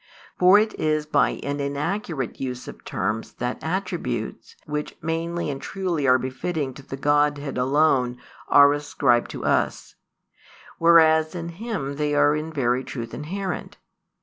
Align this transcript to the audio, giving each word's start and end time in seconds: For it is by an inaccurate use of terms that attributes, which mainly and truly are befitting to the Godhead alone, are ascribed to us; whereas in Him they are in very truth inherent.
For 0.39 0.57
it 0.57 0.73
is 0.79 1.05
by 1.05 1.39
an 1.43 1.59
inaccurate 1.59 2.39
use 2.41 2.67
of 2.67 2.83
terms 2.83 3.33
that 3.33 3.63
attributes, 3.63 4.55
which 4.65 4.97
mainly 4.99 5.51
and 5.51 5.61
truly 5.61 6.07
are 6.07 6.17
befitting 6.17 6.73
to 6.73 6.81
the 6.81 6.97
Godhead 6.97 7.55
alone, 7.55 8.17
are 8.47 8.73
ascribed 8.73 9.29
to 9.29 9.45
us; 9.45 9.93
whereas 10.79 11.35
in 11.35 11.49
Him 11.49 11.97
they 11.97 12.15
are 12.15 12.35
in 12.35 12.51
very 12.51 12.83
truth 12.83 13.13
inherent. 13.13 13.77